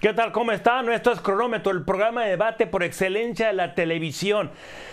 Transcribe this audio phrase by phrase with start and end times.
[0.00, 0.30] ¿Qué tal?
[0.30, 0.80] ¿Cómo está?
[0.82, 4.52] Nuestro es Cronómetro, el programa de debate por excelencia de la televisión.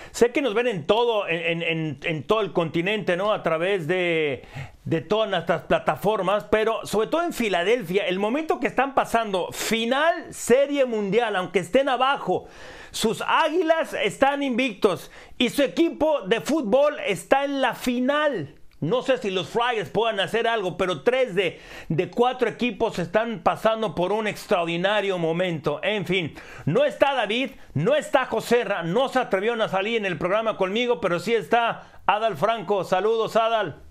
[0.10, 3.31] Sé que nos ven en todo, en, todo el continente, ¿no?
[3.31, 4.46] A través de,
[4.83, 10.33] de todas nuestras plataformas, pero sobre todo en Filadelfia, el momento que están pasando, final
[10.33, 12.47] Serie Mundial, aunque estén abajo,
[12.90, 18.55] sus águilas están invictos y su equipo de fútbol está en la final.
[18.86, 21.59] No sé si los Flyers puedan hacer algo, pero tres de,
[21.90, 25.80] de, cuatro equipos están pasando por un extraordinario momento.
[25.84, 30.18] En fin, no está David, no está Joserra, no se atrevieron a salir en el
[30.18, 32.84] programa conmigo, pero sí está Adal Franco.
[32.84, 33.84] Saludos, Adal.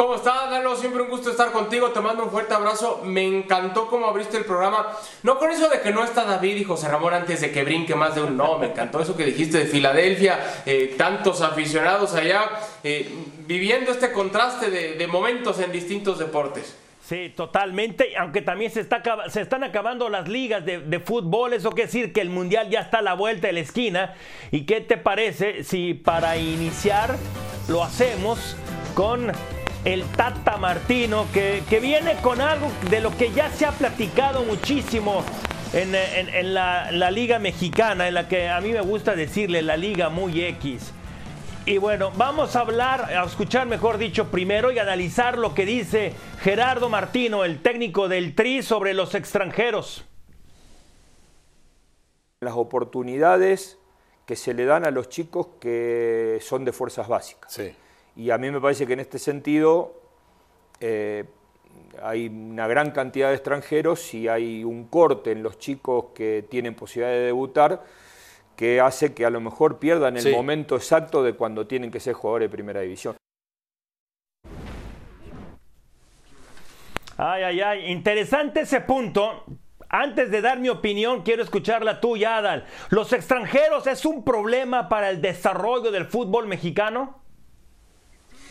[0.00, 0.74] ¿Cómo estás, Lalo?
[0.76, 1.90] Siempre un gusto estar contigo.
[1.90, 3.02] Te mando un fuerte abrazo.
[3.04, 4.86] Me encantó cómo abriste el programa.
[5.22, 7.94] No con eso de que no está David y José Ramón antes de que brinque
[7.94, 8.34] más de un.
[8.34, 10.62] No, me encantó eso que dijiste de Filadelfia.
[10.64, 12.48] Eh, tantos aficionados allá
[12.82, 16.78] eh, viviendo este contraste de, momentos en distintos deportes.
[17.06, 21.72] Sí, totalmente, aunque también se, está, se están acabando las ligas de, de, fútbol, eso
[21.72, 24.14] quiere decir que el Mundial ya está a la vuelta de la esquina.
[24.50, 27.16] ¿Y qué te parece si para iniciar
[27.68, 28.56] lo hacemos
[28.94, 29.32] con
[29.84, 35.24] el Tata Martino, que, viene con algo de lo que ya se ha platicado muchísimo
[35.72, 40.08] en, la, la, Liga Mexicana, en la que a mí me gusta decirle la Liga
[40.08, 40.92] muy X.
[41.66, 46.14] Y bueno, vamos a hablar, a escuchar mejor dicho primero y analizar lo que dice
[46.42, 50.04] Gerardo Martino, el técnico del TRI, sobre los extranjeros.
[52.40, 53.78] Las oportunidades
[54.26, 57.52] que se le dan a los chicos que son de fuerzas básicas.
[57.52, 57.74] Sí.
[58.16, 59.94] Y a mí me parece que en este sentido
[60.80, 61.24] eh,
[62.02, 66.74] hay una gran cantidad de extranjeros y hay un corte en los chicos que tienen
[66.74, 67.84] posibilidad de debutar
[68.56, 72.12] que hace que a lo mejor pierdan el momento exacto de cuando tienen que ser
[72.12, 73.16] jugadores de primera división.
[77.16, 79.44] Ay, ay, ay, interesante ese punto.
[79.88, 82.66] Antes de dar mi opinión, quiero escuchar la tuya, Adal.
[82.90, 87.19] ¿Los extranjeros es un problema para el desarrollo del fútbol mexicano?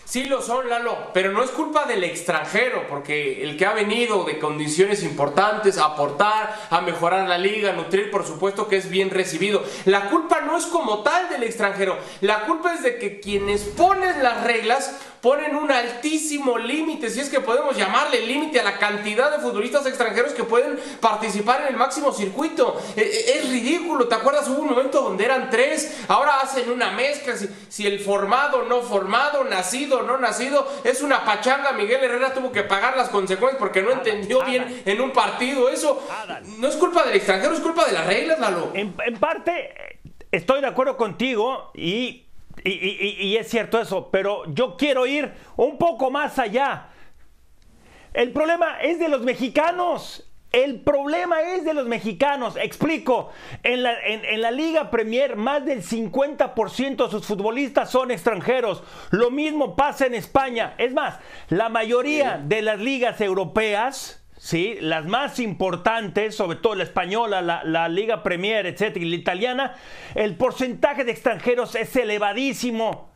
[0.09, 4.23] Sí lo son, Lalo, pero no es culpa del extranjero, porque el que ha venido
[4.23, 9.11] de condiciones importantes aportar, a mejorar la liga, a nutrir, por supuesto que es bien
[9.11, 9.63] recibido.
[9.85, 14.23] La culpa no es como tal del extranjero, la culpa es de que quienes ponen
[14.23, 19.31] las reglas ponen un altísimo límite, si es que podemos llamarle límite a la cantidad
[19.31, 22.81] de futbolistas extranjeros que pueden participar en el máximo circuito.
[22.95, 24.47] E, e, es, ridículo, ¿te acuerdas?
[24.47, 27.35] Hubo un momento donde eran tres, ahora hacen una mezcla,
[27.69, 31.71] si, el formado, no formado, nacido, no nacido, es una pachanga.
[31.73, 35.69] Miguel Herrera tuvo que pagar las consecuencias porque no entendió bien en un partido.
[35.69, 36.07] Eso
[36.57, 38.71] no es culpa del extranjero, es culpa de las reglas, Lalo.
[38.73, 39.99] en parte,
[40.31, 42.28] estoy de acuerdo contigo y
[42.63, 46.89] y, es cierto eso, pero yo quiero ir un poco más allá.
[48.13, 50.25] El problema es de los mexicanos.
[50.51, 52.57] El problema es de los mexicanos.
[52.57, 53.29] Explico,
[53.61, 58.83] en la, en, la Liga Premier más del 50% de sus futbolistas son extranjeros.
[59.11, 60.73] Lo mismo pasa en España.
[60.79, 61.19] Es más,
[61.49, 64.77] la mayoría de las ligas europeas ¿sí?
[64.79, 69.75] las más importantes, sobre todo la española, la, Liga Premier, etcétera, y la italiana,
[70.15, 73.09] el porcentaje de extranjeros es elevadísimo.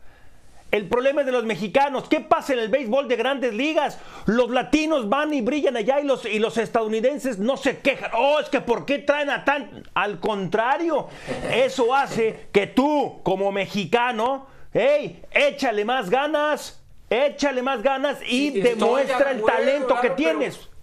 [0.70, 2.08] El problema es de los mexicanos.
[2.08, 4.00] ¿Qué pasa en el béisbol de grandes ligas?
[4.26, 8.10] Los latinos van y brillan allá y los, y los estadounidenses no se quejan.
[8.12, 9.84] Oh, es que ¿por qué traen a tan...?
[9.94, 11.08] Al contrario,
[11.52, 19.30] eso hace que tú, como mexicano, hey, échale más ganas, échale más ganas y demuestra
[19.30, 20.73] el talento que tienes.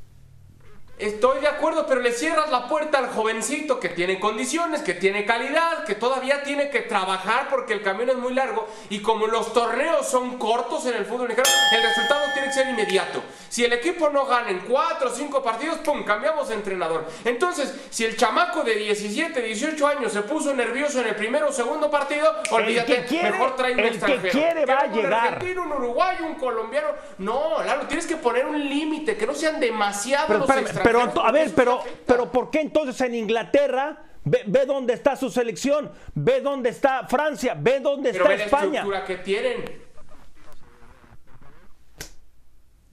[1.01, 5.25] Estoy de acuerdo, pero le cierras la puerta al jovencito que tiene condiciones, que tiene
[5.25, 9.51] calidad, que todavía tiene que trabajar porque el camino es muy largo y como los
[9.51, 13.23] torneos son cortos en el fútbol mexicano, el resultado tiene que ser inmediato.
[13.49, 16.03] Si el equipo no gana en 4 o 5 partidos, ¡pum!
[16.03, 17.07] cambiamos de entrenador.
[17.25, 21.51] Entonces, si el chamaco de 17, 18 años se puso nervioso en el primero o
[21.51, 24.21] segundo partido, olvídate, mejor trae un el extranjero.
[24.21, 25.05] Que quiere va a llegar.
[25.05, 26.89] Un argentino, un uruguayo, un colombiano.
[27.17, 31.31] No, claro, tienes que poner un límite, que no sean demasiados los extranjeros pero, a
[31.31, 36.69] ver, pero, pero ¿por qué entonces en Inglaterra ve, dónde está su selección, ve dónde
[36.69, 38.83] está Francia, ve dónde está España?
[38.83, 39.81] La estructura que tienen.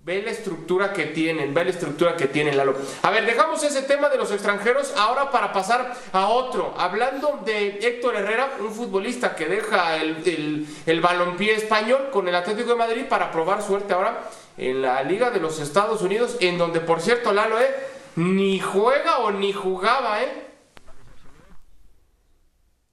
[0.04, 2.74] Ve la estructura que tienen, ve la estructura que tienen, Lalo.
[3.02, 6.72] A ver, dejamos ese tema de los extranjeros ahora para pasar a otro.
[6.78, 12.34] Hablando de Héctor Herrera, un futbolista que deja el, el, el balompié español con el
[12.34, 14.22] Atlético de Madrid para probar suerte ahora
[14.58, 17.68] en la Liga de los Estados Unidos, en donde, por cierto, Lalo, ¿eh?
[18.16, 20.46] ni juega o ni jugaba, ¿eh?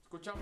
[0.04, 0.40] Escuchamos.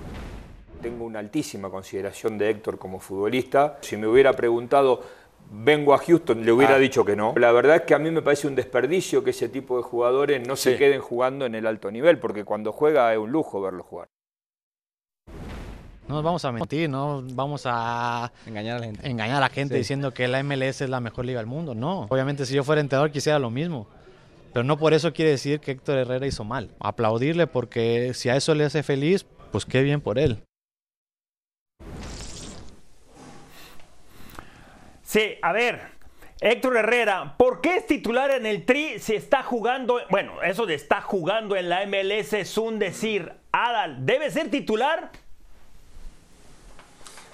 [0.82, 3.78] Tengo una altísima consideración de Héctor como futbolista.
[3.80, 5.02] Si me hubiera preguntado
[5.50, 6.78] vengo a Houston, le hubiera ah.
[6.78, 7.34] dicho que no.
[7.36, 10.46] La verdad es que a mí me parece un desperdicio que ese tipo de jugadores
[10.46, 13.82] no se queden jugando en el alto nivel, porque cuando juega es un lujo verlo
[13.82, 14.08] jugar.
[16.06, 19.48] No nos vamos a mentir, no vamos a engañar a la gente, engañar a la
[19.48, 21.74] gente diciendo que la MLS es la mejor liga del mundo.
[21.74, 23.86] No, obviamente si yo fuera entrenador quisiera lo mismo.
[24.52, 26.70] Pero no por eso quiere decir que Héctor Herrera hizo mal.
[26.78, 30.44] Aplaudirle porque si a eso le hace feliz, pues qué bien por él.
[35.02, 35.80] Sí, a ver,
[36.40, 39.98] Héctor Herrera, ¿por qué es titular en el Tri si está jugando?
[40.10, 43.32] Bueno, eso de está jugando en la MLS es un decir.
[43.50, 45.10] Adal, ¿debe ser titular?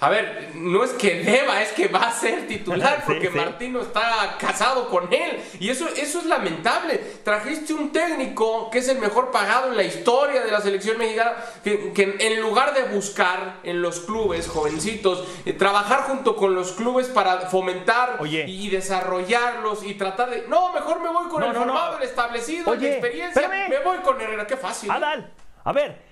[0.01, 4.35] A ver, no es que deba, es que va a ser titular porque Martino está
[4.39, 5.39] casado con él.
[5.59, 6.97] Y eso, eso es lamentable.
[7.23, 11.35] Trajiste un técnico que es el mejor pagado en la historia de la selección mexicana,
[11.63, 17.05] que, en lugar de buscar en los clubes jovencitos, eh, trabajar junto con los clubes
[17.05, 20.47] para fomentar y, desarrollarlos y tratar de...
[20.47, 23.47] No, mejor me voy con el formado, el establecido, la experiencia.
[23.69, 24.89] Me voy con Herrera, qué fácil.
[24.89, 25.31] Adal,
[25.63, 26.10] a ver,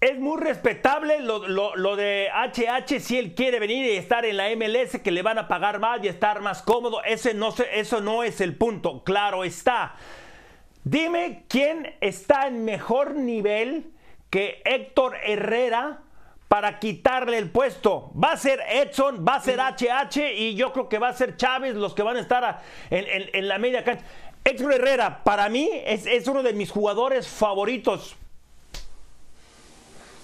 [0.00, 5.00] es muy respetable lo, de HH si él quiere venir y estar en la MLS
[5.02, 7.02] que le van a pagar más y estar más cómodo.
[7.02, 9.96] Ese no, eso no es el punto, claro está.
[10.84, 13.90] Dime quién está en mejor nivel
[14.30, 16.02] que Héctor Herrera
[16.46, 18.12] para quitarle el puesto.
[18.12, 21.36] Va a ser Edson, va a ser HH y yo creo que va a ser
[21.36, 24.04] Chávez los que van a estar en, la media cancha.
[24.44, 28.16] Héctor Herrera, para mí, es, es uno de mis jugadores favoritos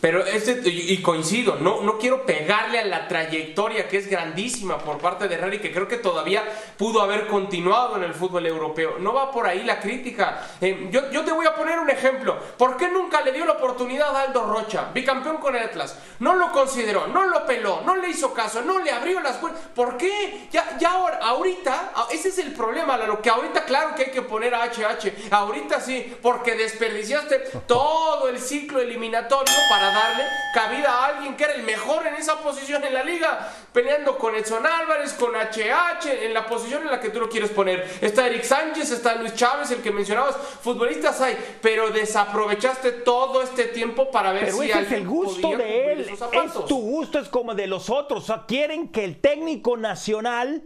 [0.04, 4.98] pero este, y coincido, no, no quiero pegarle a la trayectoria que es grandísima por
[4.98, 6.44] parte de Herrera y que creo que todavía
[6.76, 8.96] pudo haber continuado en el fútbol europeo.
[8.98, 10.46] No va por ahí la crítica.
[10.60, 12.38] Eh, yo, yo, te voy a poner un ejemplo.
[12.58, 15.98] ¿Por qué nunca le dio la oportunidad a Aldo Rocha, bicampeón con el Atlas?
[16.18, 19.62] No lo consideró, no lo peló, no le hizo caso, no le abrió las puertas.
[19.74, 20.48] ¿Por qué?
[20.52, 24.20] Ya, ya ahora, ahorita, ese es el problema, lo que ahorita claro que hay que
[24.20, 25.30] poner a HH.
[25.30, 31.55] Ahorita sí, porque desperdiciaste todo el ciclo eliminatorio para darle cabida a alguien que era
[31.55, 36.35] el mejor en esa posición en la liga, peleando con Edson Álvarez, con HH, en
[36.35, 37.88] la posición en la que tú lo quieres poner.
[38.00, 43.64] Está Eric Sánchez, está Luis Chávez, el que mencionabas, futbolistas hay, pero desaprovechaste todo este
[43.64, 47.29] tiempo para ver pero si ese es el gusto de él, es tu gusto, es
[47.29, 50.62] como de los otros, o sea, quieren que el técnico nacional,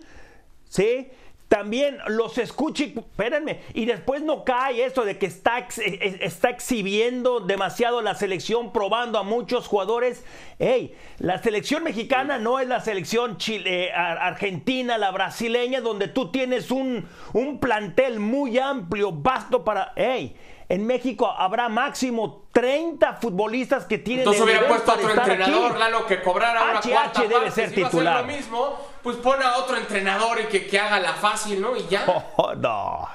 [0.68, 1.10] ¿sí?
[1.48, 8.02] También los escuche, espérenme, y después no cae esto de que está, está exhibiendo demasiado
[8.02, 10.24] la selección, probando a muchos jugadores.
[10.58, 16.70] Hey, la selección mexicana no es la selección chile, argentina, la brasileña, donde tú tienes
[16.70, 19.92] un, un plantel muy amplio, vasto para...
[19.96, 20.36] Hey,
[20.68, 26.06] en México habrá máximo 30 futbolistas que tienen Entonces hubiera puesto a otro entrenador, Lalo,
[26.06, 28.20] que cobrara una cuarta debe parte, ser titular.
[28.20, 31.74] lo mismo, pues pone a otro entrenador y que, que haga la fácil, ¿no?
[31.76, 32.04] Y ya.
[32.36, 33.08] Oh, no.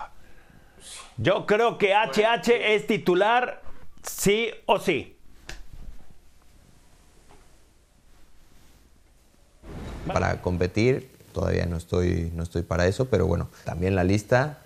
[1.18, 3.62] Yo creo que HH es titular
[4.02, 5.16] sí o sí.
[10.08, 14.63] Para competir todavía no estoy, no estoy para eso, pero bueno, también la lista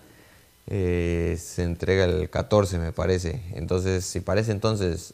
[0.68, 3.42] eh, se entrega el 14, me parece.
[3.54, 5.14] Entonces, si parece entonces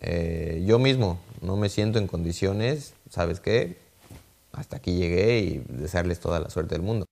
[0.00, 3.78] eh, yo mismo no me siento en condiciones, ¿sabes qué?
[4.52, 7.06] Hasta aquí llegué y desearles toda la suerte del mundo.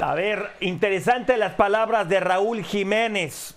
[0.00, 3.56] A ver, interesante las palabras de Raúl Jiménez.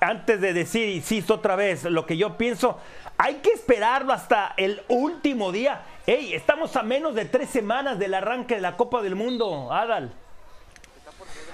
[0.00, 2.78] Antes de decir, insisto otra vez, lo que yo pienso,
[3.18, 5.82] hay que esperarlo hasta el último día.
[6.06, 10.12] Ey, estamos a menos de tres semanas del arranque de la Copa del Mundo, Adal.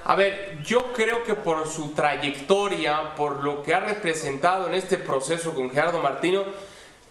[0.04, 4.98] A ver, yo creo que por su trayectoria, por lo que ha representado en este
[4.98, 6.44] proceso con Gerardo Martino,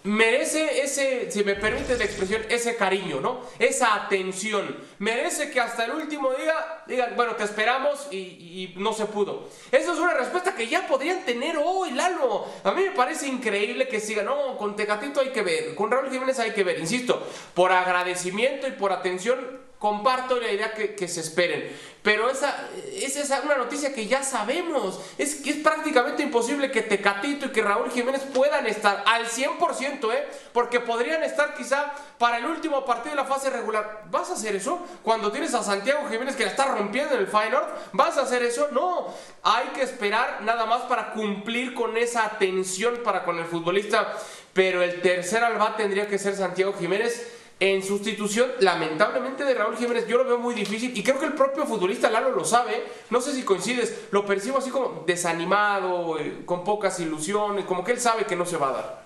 [0.03, 3.41] merece ese, si me permite la expresión, ese cariño, ¿no?
[3.59, 4.75] Esa atención.
[4.99, 6.53] Merece que hasta el último día
[6.87, 9.49] digan, bueno, te esperamos y, no se pudo.
[9.71, 12.45] Esa es una respuesta que ya podrían tener hoy, Lalo.
[12.63, 16.09] A mí me parece increíble que sigan, no, con Tecatito hay que ver, con Raúl
[16.09, 21.21] Jiménez hay que ver, insisto, por agradecimiento y por atención comparto la idea que, se
[21.21, 21.75] esperen.
[22.03, 24.99] Pero esa, es una noticia que ya sabemos.
[25.17, 30.13] Es que es prácticamente imposible que Tecatito y que Raúl Jiménez puedan estar al 100%,
[30.13, 30.27] ¿eh?
[30.53, 34.03] Porque podrían estar quizá para el último partido de la fase regular.
[34.11, 34.85] ¿Vas a hacer eso?
[35.01, 38.43] Cuando tienes a Santiago Jiménez que la está rompiendo en el Feyenoord, ¿vas a hacer
[38.43, 38.67] eso?
[38.71, 39.07] No.
[39.41, 44.15] Hay que esperar nada más para cumplir con esa atención para con el futbolista.
[44.53, 47.30] Pero el tercer alba tendría que ser Santiago Jiménez
[47.61, 51.33] en sustitución, lamentablemente, de Raúl Jiménez, yo lo veo muy difícil y creo que el
[51.33, 52.85] propio futbolista Lalo lo sabe.
[53.11, 57.91] No sé si coincides, lo percibo así como desanimado, eh, con pocas ilusiones, como que
[57.91, 59.03] él sabe que no se va a dar.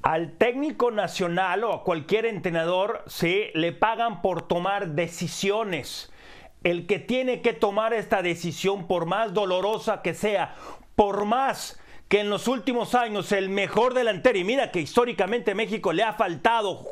[0.00, 6.10] Al técnico nacional o a cualquier entrenador se le pagan por tomar decisiones.
[6.64, 10.56] El que tiene que tomar esta decisión, por más dolorosa que sea,
[10.96, 15.92] por más que en los últimos años el mejor delantero, y mira que históricamente México
[15.92, 16.86] le ha faltado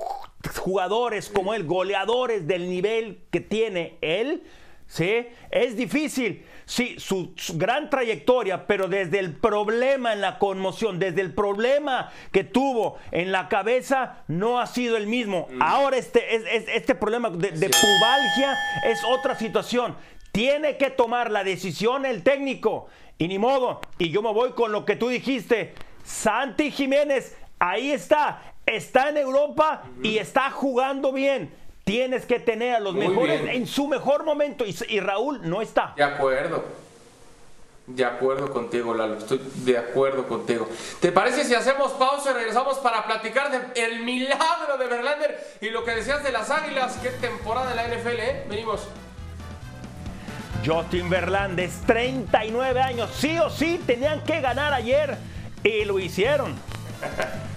[0.49, 4.43] jugadores como él, goleadores del nivel que tiene él,
[4.87, 5.26] ¿sí?
[5.50, 11.35] Es difícil, sí, su, gran trayectoria, pero desde el problema en la conmoción, desde el
[11.35, 15.49] problema que tuvo en la cabeza, no ha sido el mismo.
[15.50, 15.62] Mm.
[15.62, 19.97] Ahora este, este problema de, de pubalgia es otra situación.
[20.33, 22.88] Tiene que tomar la decisión el técnico.
[23.19, 23.81] Y ni modo.
[23.99, 25.73] Y yo me voy con lo que tú dijiste.
[26.05, 28.43] Santi Jiménez, ahí está.
[28.67, 31.51] Está en Europa y está jugando bien
[31.87, 35.93] Tienes que tener a los mejores en su mejor momento y, Raúl no está.
[35.97, 36.65] De acuerdo.
[37.87, 39.19] De acuerdo contigo, Lalo.
[39.19, 40.69] Estoy de acuerdo contigo.
[41.01, 45.85] ¿Te parece si hacemos pausa y regresamos para platicar del milagro de Verlander y lo
[45.85, 46.99] que decías de las Águilas?
[47.01, 48.47] ¿Qué temporada de la NFL, eh?
[48.49, 48.89] Venimos.
[50.67, 53.11] Justin Verlander, 39 años.
[53.17, 55.17] Sí o sí tenían que ganar ayer
[55.63, 56.57] y lo hicieron.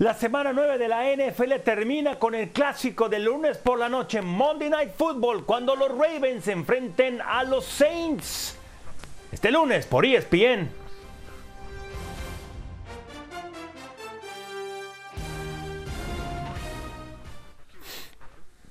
[0.00, 4.22] La semana 9 de la NFL termina con el clásico del lunes por la noche,
[4.22, 8.56] Monday Night Football, cuando los Ravens se enfrenten a los Saints.
[9.30, 10.79] Este lunes por ESPN.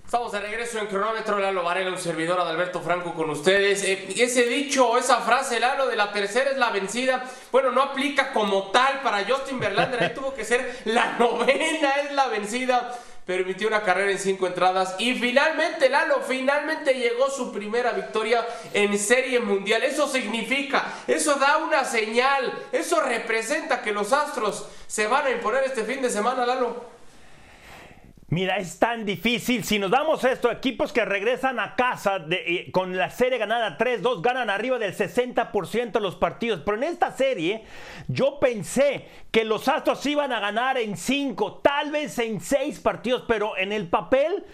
[0.09, 3.83] Estamos de regreso en cronómetro, Lalo Varela, un servidor Adalberto Franco con ustedes.
[3.83, 8.33] Eh, ese dicho, esa frase, Lalo, de la tercera es la vencida, bueno, no aplica
[8.33, 12.91] como tal para Justin Verlander, ahí tuvo que ser la novena es la vencida.
[13.23, 18.97] Permitió una carrera en cinco entradas y finalmente, Lalo, finalmente llegó su primera victoria en
[18.97, 19.83] Serie Mundial.
[19.83, 25.65] Eso significa, eso da una señal, eso representa que los Astros se van a imponer
[25.65, 26.97] este fin de semana, Lalo.
[28.31, 29.63] Mira, es tan difícil.
[29.63, 34.21] Si nos damos esto, equipos que regresan a casa de, con la serie ganada 3-2
[34.21, 36.61] ganan arriba del 60% de los partidos.
[36.63, 37.63] Pero en esta serie
[38.07, 43.23] yo pensé que los Astros iban a ganar en 5, tal vez en 6 partidos,
[43.27, 44.45] pero en el papel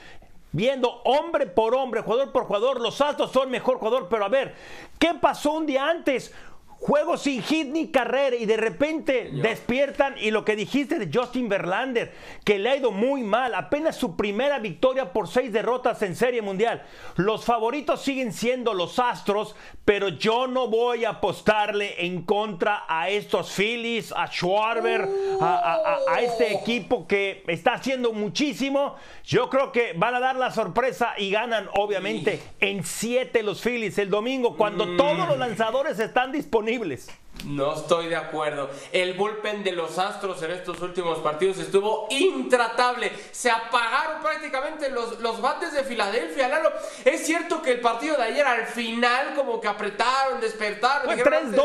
[0.56, 4.56] viendo hombre por hombre, jugador por jugador, los Astros son mejor jugador, pero a ver,
[4.98, 6.34] ¿qué pasó un día antes?
[6.78, 11.48] Juego sin hit ni carrera y de repente despiertan y lo que dijiste de Justin
[11.48, 12.14] Verlander,
[12.44, 16.42] que le ha ido muy mal, apenas su primera victoria por seis derrotas en Serie
[16.42, 16.84] Mundial.
[17.16, 19.56] Los favoritos siguen siendo los Astros,
[19.86, 25.08] pero yo no voy a apostarle en contra a estos Phillies, a Schwarber,
[25.42, 28.96] a, este equipo que está haciendo muchísimo.
[29.24, 33.98] Yo creo que van a dar la sorpresa y ganan obviamente en siete los Phillies
[33.98, 34.98] el domingo cuando mm.
[34.98, 37.08] todos los lanzadores están disponibles disponibles
[37.46, 38.70] no estoy de acuerdo.
[38.92, 43.12] El bullpen de los Astros en estos últimos partidos estuvo intratable.
[43.32, 46.72] Se apagaron prácticamente los, los bates de Filadelfia, Lalo.
[47.04, 51.10] Es cierto que el partido de ayer al final como que apretaron, despertaron.
[51.18, 51.56] 3-2.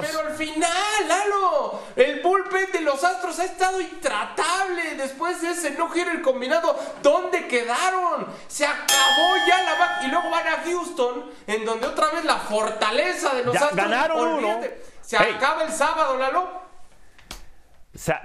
[0.00, 4.96] Pero al final, Lalo, el bullpen de los Astros ha estado intratable.
[4.96, 8.26] Después de ese no gira el combinado, ¿dónde quedaron?
[8.48, 10.00] Se acabó ya la...
[10.02, 13.76] Y luego van a Houston, en donde otra vez la fortaleza de los Astros.
[13.76, 14.60] Ganaron uno.
[15.00, 16.48] Se acaba el sábado, Lalo.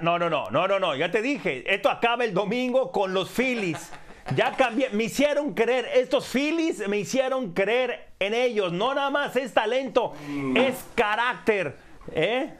[0.00, 3.30] no, no, no, no, no, no, ya te dije, esto acaba el domingo con los
[3.30, 3.90] Phillies.
[4.34, 8.72] Ya cambié, me hicieron creer, estos Phillies me hicieron creer en ellos.
[8.72, 10.56] No nada más es talento, mm.
[10.56, 11.76] es carácter.
[12.12, 12.54] ¿eh?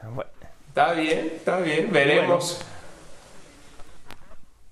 [0.68, 2.64] Está bien, está bien, veremos.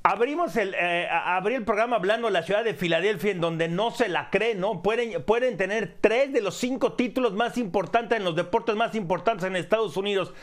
[0.06, 3.90] Abrimos el, eh, abrí el programa hablando de la ciudad de Filadelfia, en donde no
[3.90, 4.82] se la cree, ¿no?
[4.82, 9.46] Pueden, pueden tener tres de los cinco títulos más importantes en los deportes más importantes
[9.46, 10.34] en Estados Unidos.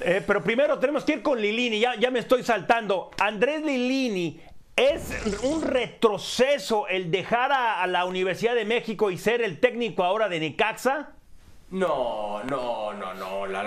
[0.00, 3.12] Eh, pero primero tenemos que ir con Lilini, ya, ya me estoy saltando.
[3.20, 4.40] Andrés Lilini,
[4.74, 10.02] ¿es un retroceso el dejar a, a la Universidad de México y ser el técnico
[10.02, 11.13] ahora de Necaxa?
[11.74, 13.14] No, no, no,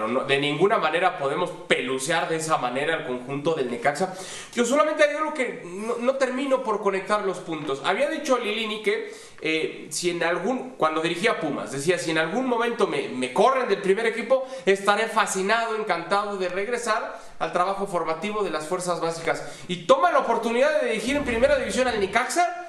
[0.07, 4.13] no, De ninguna manera podemos pelucear de esa manera el conjunto del Necaxa.
[4.55, 5.61] Yo solamente algo que
[5.99, 7.81] no, termino por conectar los puntos.
[7.83, 12.45] Había dicho Lilini que eh, si en algún, cuando dirigía Pumas, decía, si en algún
[12.45, 18.41] momento me, me corren del primer equipo, estaré fascinado, encantado de regresar al trabajo formativo
[18.41, 19.43] de las fuerzas básicas.
[19.67, 22.66] Y toma la oportunidad de dirigir en primera división al Necaxa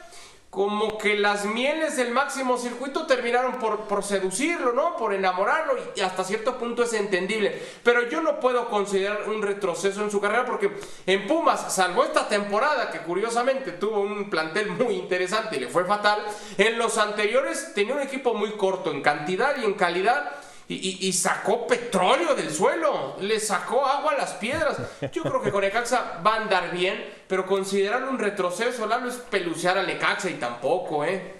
[0.50, 4.96] como que las mieles del máximo circuito terminaron por, por, seducirlo, ¿no?
[4.96, 7.60] Por enamorarlo y hasta cierto punto es entendible.
[7.82, 10.72] Pero yo no puedo considerar un retroceso en su carrera porque
[11.06, 15.84] en Pumas, salvo esta temporada que curiosamente tuvo un plantel muy interesante y le fue
[15.84, 16.24] fatal,
[16.56, 20.32] en los anteriores tenía un equipo muy corto en cantidad y en calidad
[20.68, 24.78] y, sacó petróleo del suelo, le sacó agua a las piedras.
[25.12, 29.16] Yo creo que con Necaxa va a andar bien, pero considerar un retroceso, Lalo, es
[29.16, 31.38] pelucear a Necaxa y tampoco, ¿eh?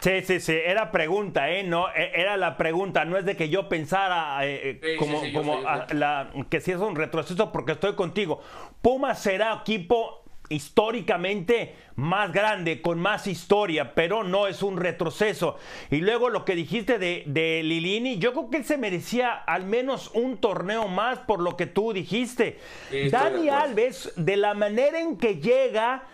[0.00, 1.62] Sí, sí, sí, era pregunta, ¿eh?
[1.62, 5.60] No, e, era la pregunta, no es de que yo pensara eh, eh, como, como
[5.60, 8.42] la, que si es un retroceso porque estoy contigo.
[8.80, 15.56] Puma será equipo históricamente más grande, con más historia, pero no es un retroceso.
[15.90, 19.64] Y luego lo que dijiste de, de, Lilini, yo creo que él se merecía al
[19.64, 22.58] menos un torneo más por lo que tú dijiste.
[23.10, 26.04] Dani Alves, de la manera en que llega,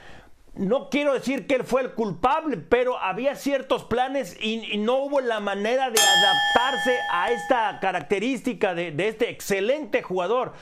[0.54, 5.20] no quiero decir que él fue el culpable, pero había ciertos planes y, no hubo
[5.20, 10.52] la manera de adaptarse a esta característica de, de este excelente jugador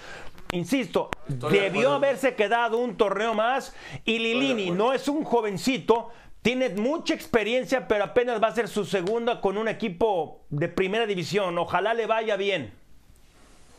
[0.54, 6.11] insisto, debió haberse quedado un torneo más y Lilini no es un jovencito,
[6.42, 11.06] tiene mucha experiencia, pero apenas va a ser su segunda con un equipo de primera
[11.06, 11.56] división.
[11.58, 12.73] Ojalá le vaya bien.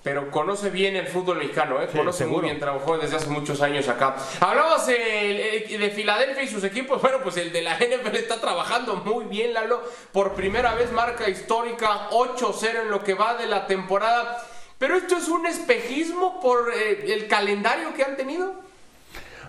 [0.06, 1.88] Pero conoce bien el fútbol mexicano, ¿eh?
[1.92, 4.16] conoce muy bien, trabajó desde hace muchos años acá.
[4.40, 7.02] Hablabas de, de Filadelfia y sus equipos.
[7.02, 9.82] Bueno, pues el de la NFL está trabajando muy bien, Lalo.
[10.12, 14.45] Por primera vez marca histórica 8-0 en lo que va de la temporada.
[14.78, 18.64] Pero esto es un espejismo por eh, el calendario que han tenido.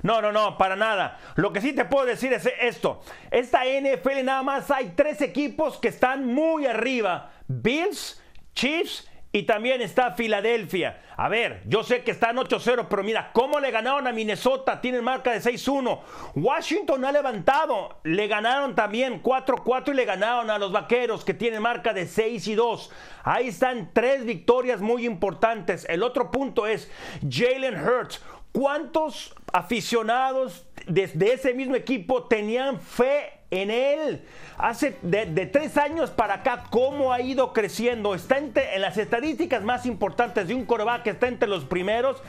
[0.03, 1.19] No, no, no, para nada.
[1.35, 3.03] Lo que sí te puedo decir es esto.
[3.31, 7.33] Esta NFL nada más hay tres equipos que están muy arriba.
[7.49, 8.23] Bills,
[8.55, 11.03] Chiefs y también está Filadelfia.
[11.15, 14.81] A ver, yo sé que están 8-0, pero mira, ¿cómo le ganaron a Minnesota?
[14.81, 16.01] Tienen marca de 6-1.
[16.37, 18.01] Washington ha levantado.
[18.05, 22.49] Le ganaron también 4-4 y le ganaron a los Vaqueros, que tienen marca de 6
[22.49, 22.91] y 2.
[23.25, 25.85] Ahí están tres victorias muy importantes.
[25.87, 26.91] El otro punto es
[27.29, 28.23] Jalen Hurts.
[28.53, 34.23] ¿Cuántos aficionados desde ese mismo equipo tenían fe en él.
[34.59, 38.15] Hace de, tres años para acá, cómo ha ido creciendo.
[38.15, 42.23] Está entre, en las estadísticas más importantes de un coreback está entre los primeros.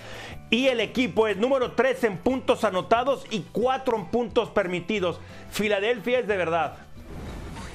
[0.49, 5.19] Y el equipo es número tres en puntos anotados y cuatro en puntos permitidos.
[5.51, 6.86] Filadelfia es de verdad.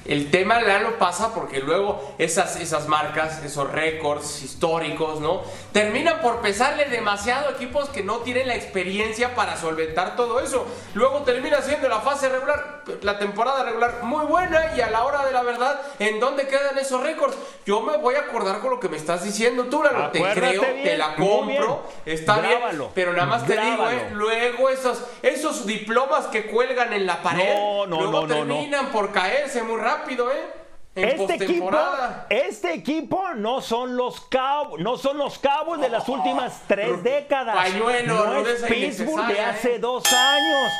[0.05, 5.41] El tema lo pasa porque luego esas, esas marcas, esos récords históricos, ¿no?
[5.71, 10.65] Terminan por pesarle demasiado a equipos que no tienen la experiencia para solventar todo eso.
[10.93, 15.25] Luego termina siendo la fase regular, la temporada regular muy buena y a la hora
[15.25, 17.37] de la verdad, ¿en dónde quedan esos récords?
[17.65, 20.11] Yo me voy a acordar con lo que me estás diciendo tú, Lalo.
[20.11, 22.59] Te creo, te la compro, está bien,
[22.93, 24.09] pero nada más te digo, ¿eh?
[24.11, 29.63] Luego esos, esos diplomas que cuelgan en la pared, no, no, luego terminan por caerse
[29.63, 30.63] muy rápido rápido, ¿eh?
[30.95, 31.71] este equipo,
[32.29, 37.55] este equipo no son los cabos, no son los cabos de las últimas tres décadas.
[37.55, 39.79] Pañuelo, no es Pittsburgh de hace ¿eh?
[39.79, 40.71] dos años.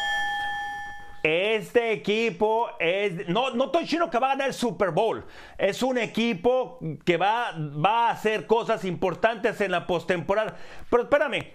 [1.23, 3.28] Este equipo es.
[3.30, 5.26] No, no estoy diciendo que va a ganar el Super Bowl.
[5.58, 10.58] Es un equipo que va, va a hacer cosas importantes en la postemporada.
[10.89, 11.54] Pero espérame,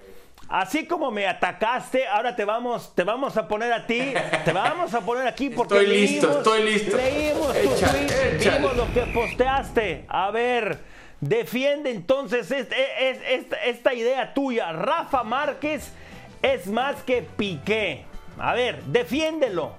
[0.48, 4.14] Así como me atacaste, ahora te vamos, te vamos a poner a ti,
[4.46, 6.96] te vamos a poner aquí porque estoy listo, estoy listo.
[6.96, 10.06] Leímos tu tweet, vimos lo que posteaste.
[10.08, 10.78] A ver,
[11.20, 14.72] defiende entonces esta idea tuya.
[14.72, 15.92] Rafa Márquez
[16.40, 18.06] es más que Piqué.
[18.38, 19.76] A ver, defiéndelo.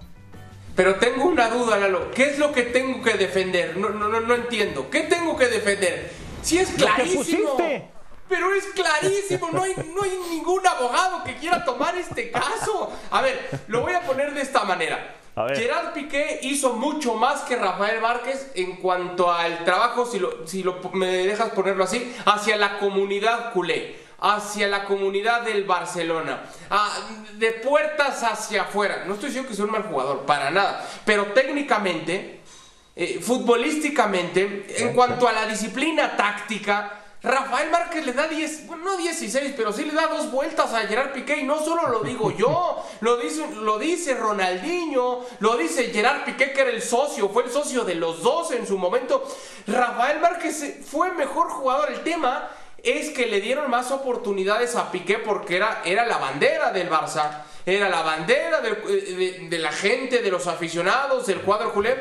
[0.75, 2.12] Pero tengo una duda, Lalo.
[2.12, 3.75] ¿Qué es lo que tengo que defender?
[3.75, 4.88] No, no, no, no entiendo.
[4.91, 6.12] ¿Qué tengo que defender?
[6.43, 7.58] Si es clarísimo.
[8.29, 12.91] Pero es clarísimo, no hay, no hay ningún abogado que quiera tomar este caso.
[13.09, 15.15] A ver, lo voy a poner de esta manera.
[15.55, 20.63] Gerard Piqué hizo mucho más que Rafael Márquez en cuanto al trabajo, si, lo, si
[20.63, 26.41] lo, me dejas ponerlo así, hacia la comunidad culé, hacia la comunidad del Barcelona,
[27.33, 29.05] de puertas hacia afuera.
[29.05, 32.41] No estoy diciendo que sea un mal jugador, para nada, pero técnicamente,
[32.95, 38.97] eh, futbolísticamente, en cuanto a la disciplina táctica, Rafael Márquez le da 10, bueno, no
[38.97, 42.32] 16, pero sí le da dos vueltas a Gerard Piqué y no solo lo digo
[42.38, 47.43] yo, lo dice, lo dice Ronaldinho, lo dice Gerard Piqué que era el socio, fue
[47.43, 49.27] el socio de los dos en su momento.
[49.67, 52.49] Rafael Márquez fue mejor jugador, el tema
[52.84, 57.43] es que le dieron más oportunidades a Piqué porque era, era la bandera del Barça,
[57.65, 61.97] era la bandera de, de la gente, de los aficionados, del cuadro culé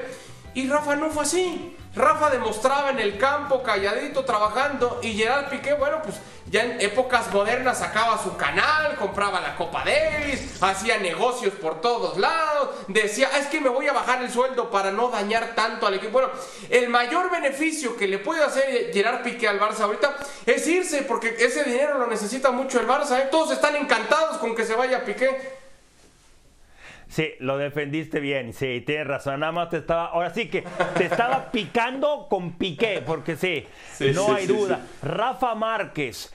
[0.54, 1.74] Y Rafa no fue así.
[1.98, 5.00] Rafa demostraba en el campo, calladito, trabajando.
[5.02, 9.84] Y Gerard Piqué, bueno, pues ya en épocas modernas sacaba su canal, compraba la Copa
[9.84, 12.70] Davis, hacía negocios por todos lados.
[12.86, 15.94] Decía, ah, es que me voy a bajar el sueldo para no dañar tanto al
[15.94, 16.12] equipo.
[16.12, 16.30] Bueno,
[16.70, 21.36] el mayor beneficio que le puede hacer Gerard Piqué al Barça ahorita es irse, porque
[21.38, 23.18] ese dinero lo necesita mucho el Barça.
[23.18, 23.28] ¿eh?
[23.30, 25.67] Todos están encantados con que se vaya Piqué.
[27.08, 29.40] Sí, lo defendiste bien, sí, tienes razón.
[29.40, 30.64] Nada más te estaba, ahora sí que
[30.96, 33.66] te estaba picando con piqué, porque sí,
[34.14, 34.80] no hay duda.
[35.02, 36.32] Rafa Márquez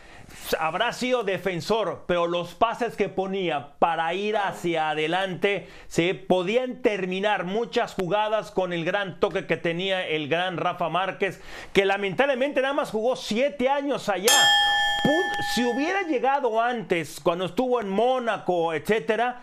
[0.60, 7.46] habrá sido defensor, pero los pases que ponía para ir hacia adelante, se podían terminar
[7.46, 12.74] muchas jugadas con el gran toque que tenía el gran Rafa Márquez, que lamentablemente nada
[12.74, 14.34] más jugó siete años allá.
[15.54, 19.42] Si hubiera llegado antes, cuando estuvo en Mónaco, etcétera,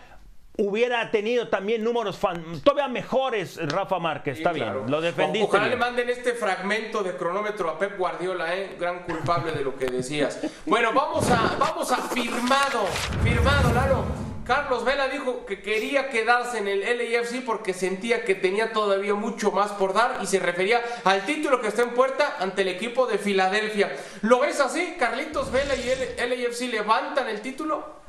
[0.61, 2.19] hubiera tenido también números
[2.63, 5.47] todavía mejores Rafa Márquez, está bien, lo defendiste.
[5.47, 8.75] ojalá le manden este fragmento de cronómetro a Pep Guardiola, ¿eh?
[8.79, 10.39] gran culpable de lo que decías.
[10.65, 12.85] Bueno, vamos a, vamos a firmado,
[13.23, 14.31] firmado, Lalo.
[14.45, 19.51] Carlos Vela dijo que quería quedarse en el LAFC porque sentía que tenía todavía mucho
[19.51, 23.05] más por dar y se refería al título que está en puerta ante el equipo
[23.05, 23.95] de Filadelfia.
[24.23, 24.95] ¿Lo ves así?
[24.99, 28.00] ¿Carlitos Vela y el LAFC levantan el título?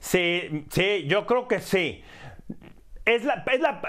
[0.00, 2.02] Sí, sí, yo creo que sí.
[3.04, 3.42] Es, la,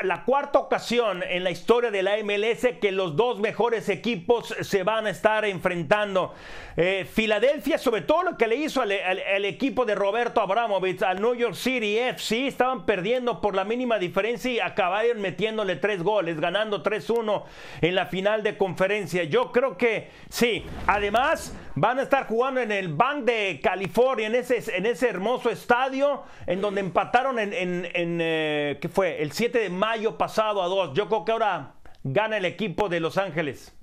[0.03, 4.83] la, cuarta ocasión en la historia de la MLS que los dos mejores equipos se
[4.83, 6.33] van a estar enfrentando.
[6.75, 11.35] Eh, Filadelfia, sobre todo lo que le hizo al, equipo de Roberto Abramovich, al New
[11.35, 16.81] York City FC, estaban perdiendo por la mínima diferencia y acabaron metiéndole tres goles, ganando
[16.81, 17.43] 3-1
[17.81, 19.25] en la final de conferencia.
[19.25, 20.63] Yo creo que sí.
[20.87, 25.49] Además, van a estar jugando en el Bank de California, en ese, en ese hermoso
[25.49, 29.21] estadio, en donde empataron en, en, eh, ¿qué fue?
[29.21, 30.93] El 7 de mayo pasado a dos.
[30.93, 33.75] Yo creo que ahora gana el equipo de Los Ángeles.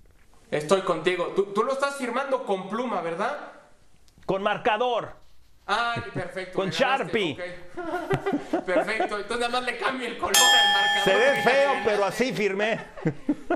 [0.51, 1.35] Estoy contigo.
[1.55, 3.37] Tú, lo estás firmando con pluma, ¿verdad?
[4.25, 5.18] Con marcador.
[5.71, 6.55] Ah, perfecto.
[6.55, 7.37] Con Sharpie.
[8.67, 9.19] Perfecto.
[9.19, 11.05] Entonces nada más le cambio el color al marcador.
[11.05, 12.81] Se ve feo, pero así firmé.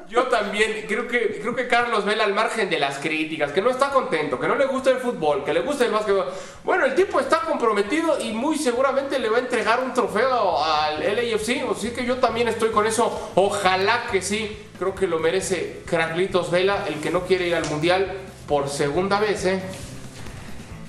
[0.09, 0.85] Yo también.
[0.87, 4.39] Creo que, creo que Carlos Vela al margen de las críticas, que no está contento,
[4.39, 6.27] que no le gusta el fútbol, que le gusta el básquetbol.
[6.65, 11.01] Bueno, el tipo está comprometido y muy seguramente le va a entregar un trofeo al
[11.01, 11.65] LAFC.
[11.71, 13.33] Así que yo también estoy con eso.
[13.37, 17.65] Ojalá que sí creo que lo merece Carlitos Vela, el que no quiere ir al
[17.71, 18.13] Mundial
[18.47, 19.63] por segunda vez, ¿eh?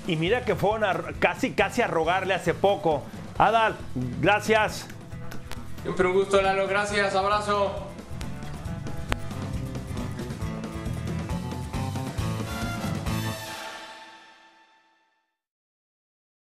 [0.06, 3.02] Y mira que fueron casi, casi a rogarle hace poco.
[3.38, 3.74] Adal,
[4.20, 4.86] gracias.
[5.82, 6.66] Siempre un gusto, Lalo.
[6.66, 7.93] Gracias, abrazo.